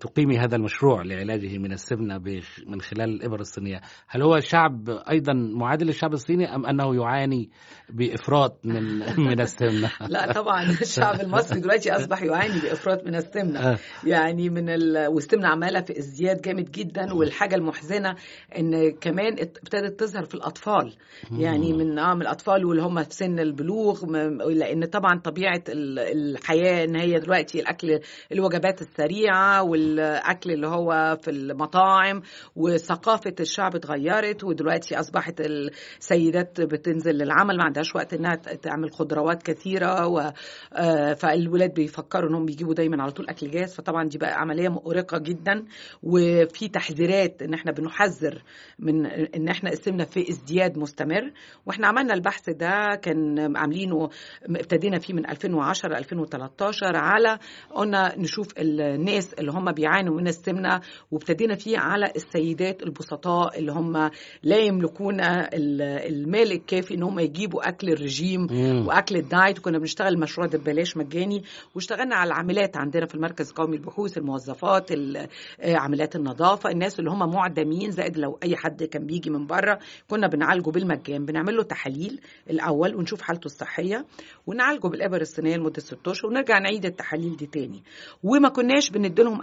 [0.00, 3.80] تقيمي هذا المشروع لعلاجه من السمنة بخ- من خلال الإبر الصينية.
[4.08, 7.50] هل هو شعب أيضا معادل للشعب الصيني أم أنه يعاني
[7.88, 8.82] بإفراط من
[9.26, 13.60] من السمنة؟ لا طبعا الشعب المصري دلوقتي أصبح يعاني بإفراط من السمنة.
[13.60, 13.78] آه.
[14.04, 15.06] يعني من ال...
[15.06, 18.14] والسمنة عمالة في ازدياد جامد جدا والحاجة المحزنة
[18.58, 20.94] إن كمان ابتدت تظهر في الأطفال.
[21.38, 24.04] يعني من آه من الأطفال واللي هم في سن البلوغ
[24.50, 25.98] لأن طبعا طبيعة ال...
[25.98, 26.30] ال...
[26.36, 28.00] الحياة إن هي دلوقتي الأكل
[28.32, 32.22] الوجبات السريعة والأكل اللي هو في المطاعم
[32.56, 40.06] وثقافة الشعب اتغيرت ودلوقتي أصبحت السيدات بتنزل للعمل ما عندهاش وقت إنها تعمل خضروات كثيرة
[40.06, 40.32] و
[40.72, 45.18] آه، فالولاد بيفكروا إنهم بيجيبوا دايما على طول أكل جاهز فطبعا دي بقى عملية مؤرقة
[45.18, 45.64] جدا
[46.02, 48.42] وفي تحذيرات إن إحنا بنحذر
[48.78, 51.32] من إن إحنا السمنه في ازدياد مستمر
[51.66, 54.08] وإحنا عملنا البحث ده كان عاملينه
[54.44, 57.38] ابتدينا فيه من 2010 2013 على
[57.74, 64.10] قلنا نشوف الناس اللي هم بيعانوا من السمنة وابتدينا فيه على السيدات البسطاء اللي هم
[64.42, 68.86] لا يملكون ال- المال الكافي إن هم يجيبوا أكل الرجيم مم.
[68.86, 71.42] وأكل الدايت وكنا بنشتغل المشروع ده ببلاش مجاني
[71.74, 75.16] واشتغلنا على العاملات عندنا في المركز القومي للبحوث الموظفات ال-
[75.60, 79.78] آه، عاملات النظافة الناس اللي هم معدمين زائد لو أي حد كان بيجي من بره
[80.08, 84.04] كنا بنعالجه بالمجان بنعمل له تحاليل الأول ونشوف حالته الصحية
[84.46, 87.82] ونعالجه بالإبر الصينية لمدة 6 أشهر ونرجع نعيد التحاليل دي تاني
[88.24, 88.90] وما كناش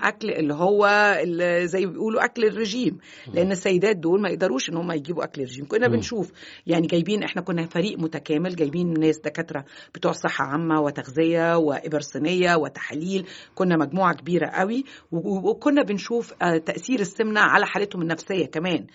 [0.01, 0.85] أكل اللي هو
[1.23, 2.97] اللي زي ما بيقولوا أكل الرجيم.
[3.33, 5.65] لأن السيدات دول ما يقدروش إن هم يجيبوا أكل الرجيم.
[5.65, 5.87] كنا.
[5.87, 6.31] بنشوف
[6.67, 12.55] يعني جايبين إحنا كنا فريق متكامل جايبين ناس دكاترة بتوع صحة عامة وتغذية وابر صينيه
[12.55, 13.25] وتحاليل.
[13.55, 14.83] كنا مجموعة كبيرة قوي.
[15.11, 18.87] وكنا بنشوف آه، تأثير السمنة على حالتهم النفسية كمان.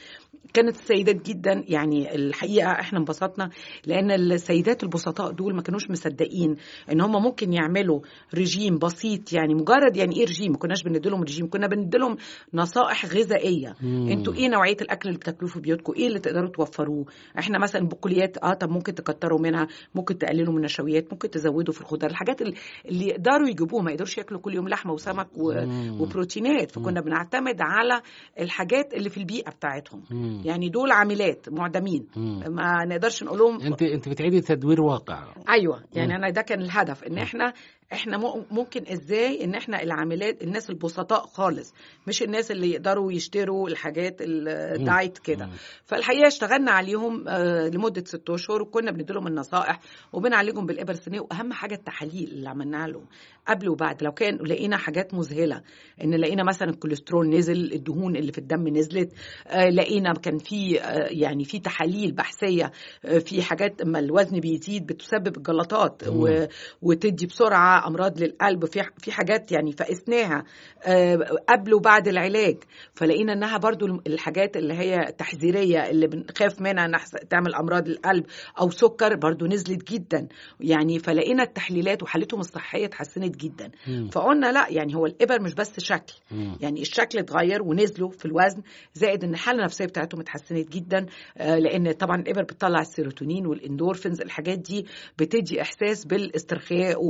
[0.54, 1.64] كانت السيدات جدا.
[1.68, 3.50] يعني الحقيقة إحنا انبسطنا
[3.86, 6.56] لأن السيدات البسطاء دول ما كانوش مصدقين
[6.92, 8.00] إن هم ممكن يعملوا
[8.34, 9.32] رجيم بسيط.
[9.32, 12.16] يعني مجرد يعني إيه رجيم؟ ما كناش بنديلهم رجيم كنا بنديلهم
[12.54, 13.74] نصائح غذائية.
[13.82, 17.04] أنتوا إيه نوعية الأكل اللي بتاكلوه في بيوتكم؟ إيه اللي تقدروا توفروه؟
[17.38, 21.80] إحنا مثلا بقوليات آه طب ممكن تكتروا منها ممكن تقللوا من النشويات ممكن تزودوا في
[21.80, 22.10] الخضار.
[22.10, 22.54] الحاجات اللي,
[23.08, 25.52] يقدروا يجيبوها ما يقدروش ياكلوا كل يوم لحمة وسمك و...
[26.00, 26.70] وبروتينات.
[26.70, 28.00] فكنا بنعتمد على
[28.40, 30.02] الحاجات اللي في البيئة بتاعتهم.
[30.32, 30.42] مم.
[30.44, 32.40] يعني دول عاملات معدمين مم.
[32.48, 36.14] ما نقدرش نقول لهم انت أنت بتعيدي تدوير واقع أيوه يعني مم.
[36.14, 37.52] أنا ده كان الهدف إن إحنا
[37.92, 41.74] إحنا ممكن إزاي إن إحنا العاملات الناس البسطاء خالص
[42.06, 45.48] مش الناس اللي يقدروا يشتروا الحاجات الدايت كده.
[45.84, 49.80] فالحقيقة اشتغلنا عليهم آه، لمدة ست اشهر وكنا بنديلهم النصائح
[50.12, 53.06] وبنعالجهم بالابر الصينية وأهم حاجة التحاليل اللي عملناها لهم.
[53.48, 55.62] قبل وبعد لو كان لقينا حاجات مذهلة
[56.04, 59.12] إن لقينا مثلا الكوليسترول نزل الدهون اللي في الدم نزلت
[59.46, 65.36] آه، لقينا كان في آه، يعني في تحاليل بحثية في حاجات اما الوزن بيزيد بتسبب
[65.36, 66.02] الجلطات
[66.82, 70.44] وتدي بسرعة أمراض للقلب في في حاجات يعني فقيسناها
[70.84, 71.14] آه،
[71.48, 72.56] قبل وبعد العلاج
[72.94, 78.24] فلقينا إنها برضو الحاجات اللي هي تحذيرية اللي بنخاف منها نحس- تعمل أمراض القلب
[78.60, 80.28] أو سكر برضو نزلت جدا
[80.60, 84.08] يعني فلقينا التحليلات وحالتهم الصحية اتحسنت جدا مم.
[84.12, 86.56] فقلنا لا يعني هو الإبر مش بس شكل مم.
[86.60, 88.62] يعني الشكل اتغير ونزلوا في الوزن
[88.94, 91.06] زائد إن الحالة النفسية بتاعتهم اتحسنت جدا
[91.38, 94.86] آه، لأن طبعا الإبر بتطلع السيروتونين والإندورفينز الحاجات دي
[95.18, 97.04] بتدي إحساس بالاسترخاء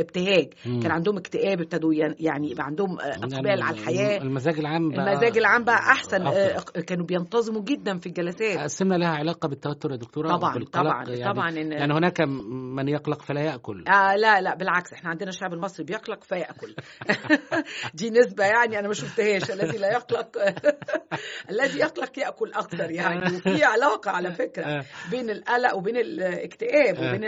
[0.00, 0.80] وبالابتهاج مم.
[0.80, 5.64] كان عندهم اكتئاب ابتدوا يعني يبقى عندهم اقبال على الحياة المزاج العام بقى المزاج العام
[5.64, 6.36] بقى أحسن أفضل.
[6.76, 11.32] آه، كانوا بينتظموا جدا في الجلسات السمنة لها علاقة بالتوتر يا دكتورة طبعاً، طبعاً، يعني
[11.32, 12.20] طبعاً إن- يعني هناك
[12.76, 16.74] من يقلق فلا يأكل آه لا لا بالعكس إحنا عندنا الشعب المصري بيقلق فيأكل
[17.94, 20.28] دي نسبة يعني أنا ما شفتهاش الذي لا يقلق
[21.50, 24.84] الذي يقلق يأكل أكثر يعني وفي علاقة على فكرة آه.
[25.10, 27.08] بين القلق وبين الاكتئاب آه.
[27.08, 27.24] وبين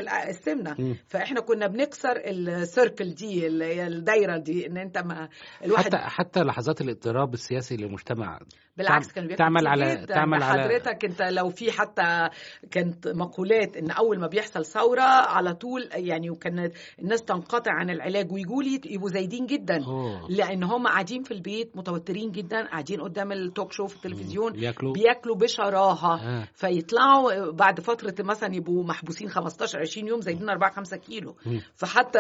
[0.79, 0.97] مم.
[1.09, 2.17] فإحنا كنا بنكسر
[2.62, 3.46] السيركل دي
[3.87, 5.29] الدايرة دي إن أنت ما
[5.64, 8.38] الواحد حتى حتى لحظات الاضطراب السياسي للمجتمع
[8.77, 10.07] بالعكس بياكلوا تعمل على.
[10.07, 12.29] تعمل على حضرتك أنت لو في حتى
[12.70, 18.33] كانت مقولات إن أول ما بيحصل ثورة على طول يعني وكانت الناس تنقطع عن العلاج
[18.33, 20.31] ويجوا لي يبقوا زايدين جدا أوه.
[20.31, 25.37] لأن هم قاعدين في البيت متوترين جدا قاعدين قدام التوك شو في التلفزيون بياكلوا بياكلوا
[25.37, 26.48] بشراهة آه.
[26.55, 31.61] فيطلعوا بعد فترة مثلا يبقوا محبوسين 15 20 يوم زايدين 4 5 كيلو مم.
[31.75, 32.18] فحتى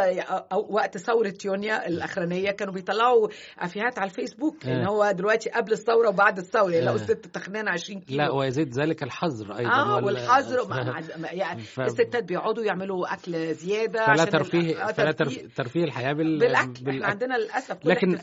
[0.68, 4.88] وقت ثورة يونيو الأخرانية كانوا بيطلعوا أفيهات على الفيسبوك إن آه.
[4.88, 6.84] هو دلوقتي قبل الثورة وبعد الثورة آه.
[6.84, 10.62] لو الست تخنانه 20 كيلو لا ويزيد ذلك الحظر أيضا آه وال- والحظر
[11.32, 15.84] يعني ف- الستات بيقعدوا يعملوا أكل زيادة فلا عشان ترفيه آه، فلا ترفيه.
[15.84, 16.38] الحياة بال...
[16.38, 18.16] بالأكل إحنا عندنا للأسف كل لكن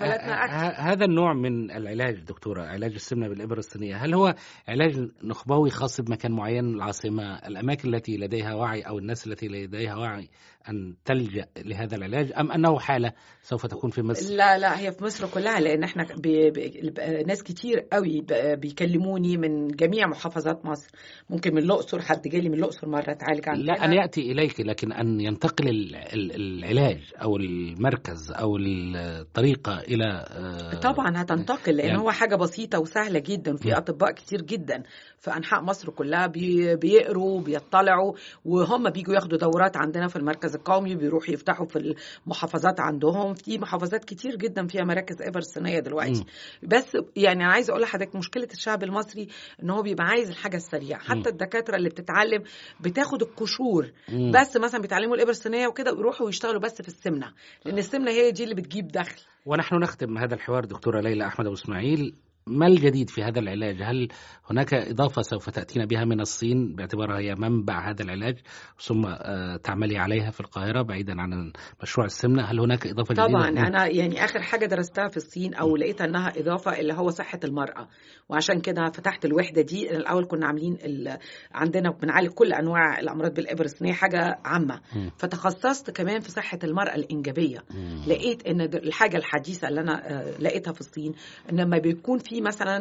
[0.75, 4.35] هذا النوع من العلاج دكتورة علاج السمنة بالإبرة الصينية هل هو
[4.67, 10.29] علاج نخبوي خاص بمكان معين العاصمة الأماكن التي لديها وعي أو الناس التي لديها وعي
[10.69, 15.03] أن تلجأ لهذا العلاج أم أنه حالة سوف تكون في مصر؟ لا لا هي في
[15.03, 16.93] مصر كلها لأن إحنا بي بي
[17.27, 20.89] ناس كتير قوي بيكلموني من جميع محافظات مصر.
[21.29, 24.91] ممكن من الأقصر حد جالي من الأقصر مرة اتعالج عندنا لا أن يأتي إليك لكن
[24.91, 31.99] أن ينتقل ال- ال- العلاج أو المركز أو الطريقة إلى آه، طبعا هتنتقل لأن يعني-
[32.01, 33.77] هو حاجة بسيطة وسهلة جدا في.
[33.77, 34.83] أطباء كتير كتير جدا.
[35.21, 38.13] في انحاء مصر كلها بي- بيقروا بيطلعوا
[38.45, 41.95] وهم بيجوا ياخدوا دورات عندنا في المركز القومي بيروحوا يفتحوا في
[42.25, 43.33] المحافظات عندهم.
[43.33, 46.23] في محافظات كتير جدا فيها مراكز ابر صينيه دلوقتي
[46.63, 49.27] بس يعني أنا عايزه أقول لحضرتك مشكلة الشعب المصري
[49.63, 50.99] إن هو بيبقى عايز الحاجة السريعة.
[50.99, 52.43] حتى الدكاترة اللي بتتعلم
[52.79, 53.91] بتاخد القشور.
[54.31, 57.33] بس مثلا بيتعلموا الابر الصينيه وكده ويروحوا يشتغلوا بس في السمنة.
[57.65, 59.21] لأن السمنة هي دي اللي بتجيب دخل.
[59.45, 62.15] ونحن نختم هذا الحوار دكتورة ليلى أحمد أبو إسماعيل.
[62.49, 64.07] ما الجديد في هذا العلاج؟ هل
[64.49, 68.35] هناك إضافة سوف تأتينا بها من الصين باعتبارها هي منبع هذا العلاج
[68.79, 71.51] ثم آه، تعملي عليها في القاهرة بعيدا عن
[71.83, 73.57] مشروع السمنة هل هناك إضافة جديدة؟ طبعا مم.
[73.57, 77.87] أنا يعني آخر حاجة درستها في الصين أو لقيتها أنها إضافة اللي هو صحة المرأة
[78.29, 81.17] وعشان كده فتحت الوحدة دي الأول كنا عاملين ال...
[81.51, 85.11] عندنا بنعالج كل أنواع الأمراض بالابر الصينيه حاجة عامة مم.
[85.17, 88.03] فتخصصت كمان في صحة المرأة الإنجابية مم.
[88.07, 91.13] لقيت إن د- الحاجة الحديثة اللي أنا آه، لقيتها في الصين
[91.51, 92.77] إن لما بيكون في مثلا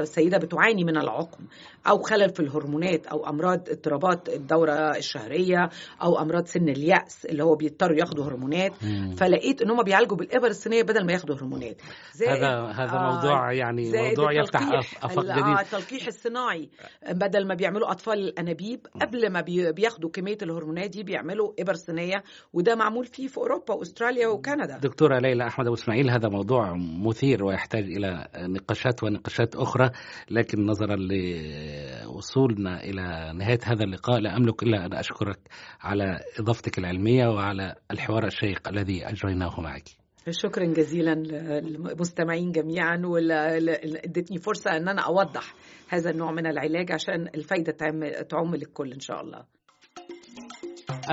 [0.00, 1.44] آه، سيدة بتعاني من العقم
[1.88, 5.68] أو خلل في الهرمونات أو أمراض اضطرابات الدورة الشهرية
[6.02, 8.72] أو أمراض سن اليأس اللي هو بيضطروا ياخدوا هرمونات.
[8.84, 9.14] مم.
[9.16, 11.82] فلقيت إن هم بيعالجوا بالإبر الصينية بدل ما ياخدوا هرمونات.
[12.28, 16.68] هذا هذا آه، موضوع يعني موضوع يفتح ال- جديدة آه التلقيح الصناعي.
[17.10, 22.22] بدل ما بيعملوا أطفال الأنابيب قبل ما بي- بياخدوا كمية الهرمونات دي بيعملوا إبر صينية.
[22.52, 24.78] وده معمول فيه في أوروبا وأستراليا وكندا.
[24.78, 29.90] دكتورة ليلى أحمد أبو إسماعيل هذا موضوع مثير ويحتاج إلى نقاشات ونقاشات أخرى
[30.30, 35.38] لكن نظرا لوصولنا إلى نهاية هذا اللقاء لا أملك إلا أن أشكرك
[35.80, 39.84] على إضافتك العلمية وعلى الحوار الشيق الذي أجريناه معك.
[40.30, 41.14] شكرا جزيلا
[41.60, 45.54] للمستمعين جميعا وادتني فرصة أن أنا أوضح
[45.88, 49.44] هذا النوع من العلاج عشان الفايدة تعم تعم للكل إن شاء الله.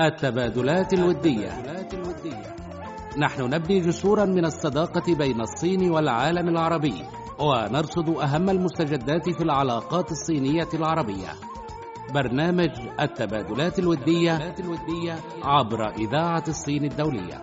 [0.00, 1.50] التبادلات الودية.
[3.18, 6.94] نحن نبني جسورا من الصداقة بين الصين والعالم العربي.
[7.40, 11.32] ونرصد أهم المستجدات في العلاقات الصينية العربية.
[12.14, 12.70] برنامج
[13.00, 14.52] التبادلات الودية
[15.42, 17.42] عبر إذاعة الصين الدولية.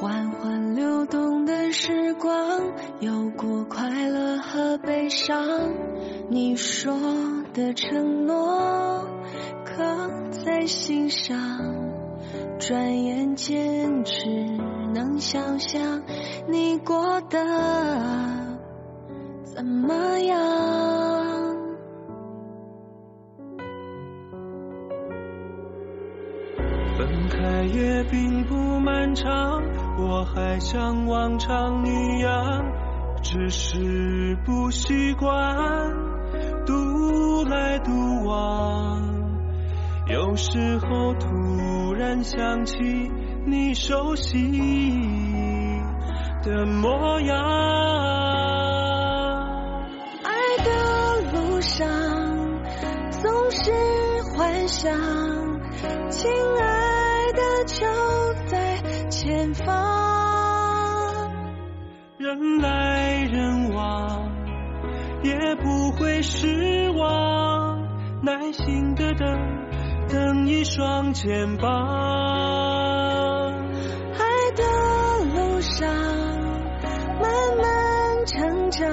[0.00, 2.32] 缓缓流动的时光，
[3.00, 5.46] 有过快乐和悲伤。
[6.30, 6.94] 你说
[7.52, 9.04] 的承诺，
[9.66, 9.84] 刻
[10.42, 11.38] 在心上。
[12.58, 14.24] 转眼间，只
[14.94, 16.02] 能想象
[16.48, 17.38] 你过得
[19.44, 20.38] 怎么样。
[26.96, 29.62] 分开也并不漫长，
[30.02, 32.64] 我还像往常一样，
[33.22, 35.28] 只是不习惯
[36.64, 38.98] 独来独往。
[40.08, 42.74] 有时候突然想起
[43.46, 44.36] 你熟悉
[46.42, 47.36] 的模样。
[50.24, 50.32] 爱
[50.64, 50.70] 的
[51.32, 51.86] 路上
[53.10, 53.70] 总是
[54.34, 54.90] 幻想，
[56.10, 56.69] 亲爱
[62.40, 64.32] 人来人往，
[65.22, 67.78] 也不会失望，
[68.22, 69.28] 耐心的等，
[70.08, 71.68] 等一双肩膀。
[74.14, 74.24] 爱
[74.56, 74.64] 的
[75.34, 75.86] 路上
[77.20, 77.30] 慢
[77.60, 78.88] 慢成长，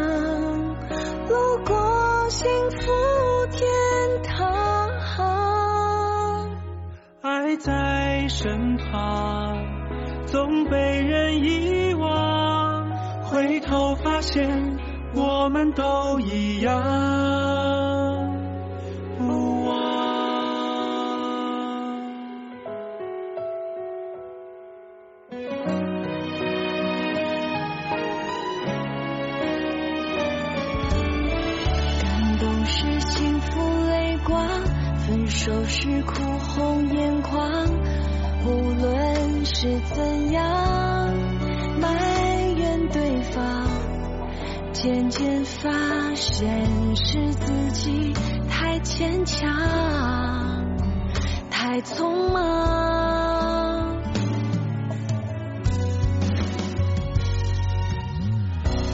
[1.30, 2.92] 路过幸福
[3.52, 3.64] 天
[4.24, 4.46] 堂。
[7.22, 9.58] 爱在身旁，
[10.26, 12.27] 总被人遗忘，
[13.38, 14.50] 回头发现
[15.14, 16.74] 我们都一样，
[46.40, 48.14] 现是自己
[48.48, 49.50] 太牵强，
[51.50, 53.98] 太匆忙。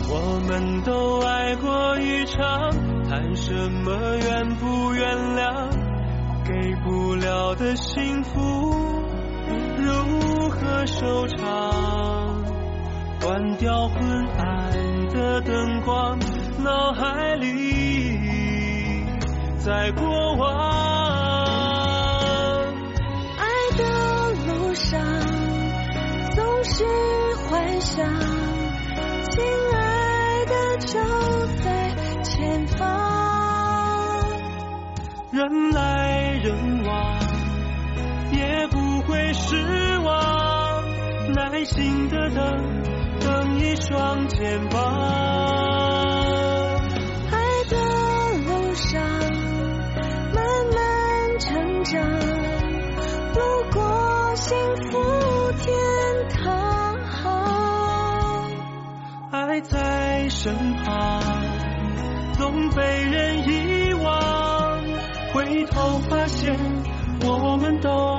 [0.09, 2.71] 我们都爱过一场，
[3.09, 5.69] 谈什么原不原谅？
[6.45, 6.53] 给
[6.85, 8.39] 不了的幸福，
[9.79, 12.41] 如何收场？
[13.21, 16.17] 关掉昏暗的灯光，
[16.63, 18.17] 脑海里，
[19.57, 20.47] 在过往。
[23.37, 23.45] 爱
[23.77, 23.83] 的
[24.47, 25.01] 路上
[26.31, 26.85] 总是
[27.49, 28.07] 幻想，
[29.29, 29.43] 亲
[29.75, 30.99] 爱的就
[31.63, 31.93] 在
[32.23, 32.79] 前方。
[35.31, 37.19] 人来人往，
[38.31, 40.81] 也不会失望，
[41.33, 42.81] 耐心的等，
[43.19, 45.62] 等一双肩膀。
[59.53, 61.21] 爱在身旁，
[62.39, 64.81] 总被人遗忘，
[65.31, 66.57] 回头发现
[67.21, 68.12] 我们都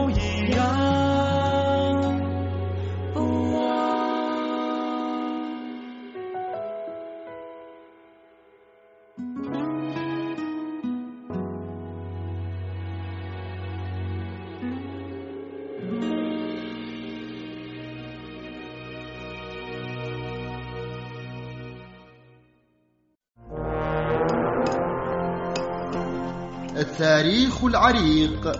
[27.24, 28.52] التاريخ العريق.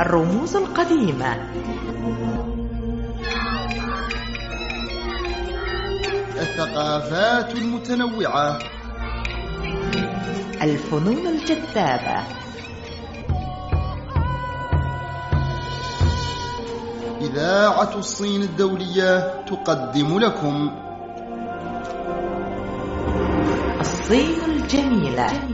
[0.00, 1.36] الرموز القديمة.
[6.40, 8.58] الثقافات المتنوعة.
[10.62, 12.22] الفنون الجذابة.
[17.20, 20.87] إذاعة الصين الدولية تقدم لكم.
[24.08, 25.48] الصين الجميلة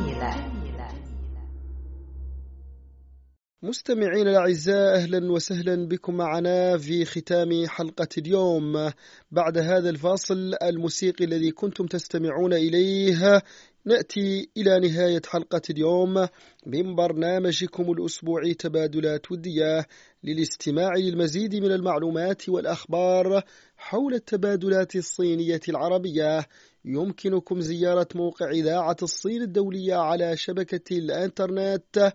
[3.63, 8.91] مستمعين الأعزاء أهلا وسهلا بكم معنا في ختام حلقة اليوم.
[9.31, 13.43] بعد هذا الفاصل الموسيقي الذي كنتم تستمعون إليه
[13.85, 16.27] نأتي إلى نهاية حلقة اليوم.
[16.67, 19.87] من برنامجكم الأسبوعي تبادلات ودية
[20.25, 23.43] للاستماع للمزيد من المعلومات والأخبار
[23.77, 26.47] حول التبادلات الصينية العربية.
[26.85, 32.13] يمكنكم زيارة موقع إذاعة الصين الدولية على شبكة الإنترنت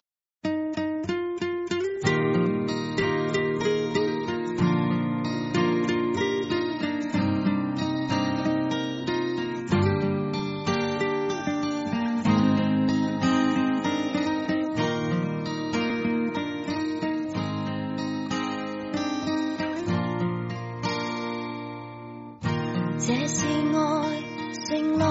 [23.02, 24.24] 这是爱，
[24.68, 25.04] 承诺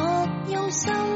[0.52, 1.13] 用心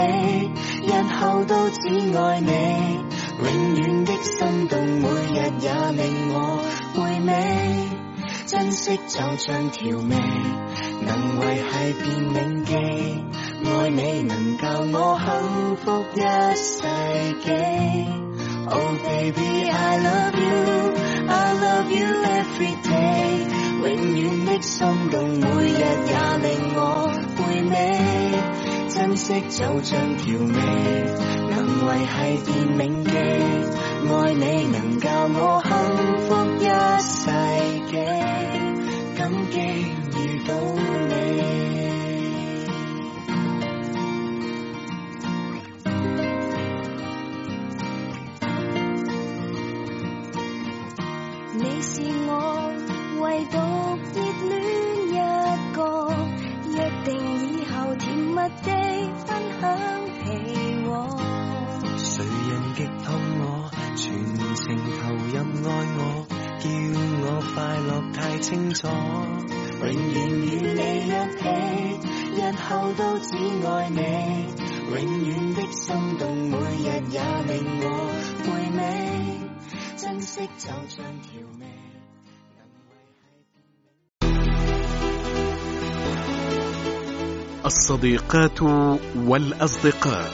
[0.00, 0.50] 起，
[0.86, 2.50] 日後都只愛你，
[3.42, 6.36] 永遠的心動每日也令我
[6.94, 7.28] 回味。
[8.46, 10.16] 珍惜就像調味，
[11.02, 12.74] 能維係便銘記。
[13.62, 15.28] 愛你能教我幸
[15.76, 16.20] 福一
[16.56, 16.82] 世
[17.44, 17.46] 紀。
[18.68, 20.94] Oh baby I love you,
[21.28, 23.46] I love you every day。
[23.82, 25.74] 永遠的心動每日
[26.06, 26.78] 也令我
[27.36, 27.72] 回味。
[29.00, 30.46] 珍惜就像调味，
[31.48, 32.12] 能维系
[32.44, 35.70] 便铭记，爱你能教我幸
[36.28, 36.28] 福
[36.60, 36.68] 一
[37.00, 37.32] 世
[37.90, 37.96] 纪，
[68.79, 68.87] 楚。
[68.87, 71.43] 永远与你一起，
[72.35, 73.29] 日后都只
[73.67, 73.99] 爱你，
[74.89, 77.85] 永远的心动每日也令我
[78.43, 78.81] 回味，
[79.97, 81.27] 珍惜就像调
[81.59, 81.63] 味。
[87.65, 88.61] الصديقات
[89.27, 90.31] والأصدقاء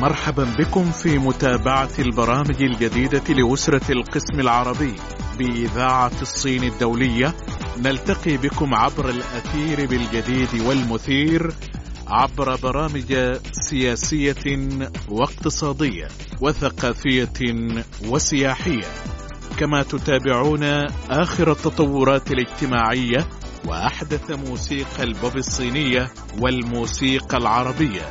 [0.00, 4.94] مرحبا بكم في متابعة البرامج الجديدة لأسرة القسم العربي
[5.38, 7.34] بإذاعة الصين الدولية
[7.77, 11.51] نلتقي بكم عبر الأثير بالجديد والمثير
[12.07, 14.69] عبر برامج سياسية
[15.09, 16.07] واقتصادية
[16.41, 17.33] وثقافية
[18.05, 18.87] وسياحية.
[19.59, 20.63] كما تتابعون
[21.09, 23.27] آخر التطورات الاجتماعية
[23.65, 28.09] وأحدث موسيقى البوب الصينية والموسيقى العربية.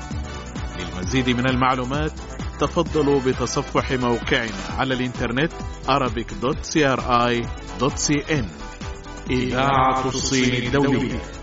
[0.79, 2.13] للمزيد من المعلومات
[2.61, 5.53] تفضلوا بتصفح موقعنا على الإنترنت
[5.89, 8.68] arabic.cri.cn
[9.31, 11.38] إذاعة الصين الدولية.